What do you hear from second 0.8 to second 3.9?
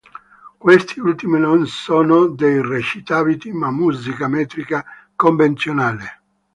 ultimi non sono dei recitativi, ma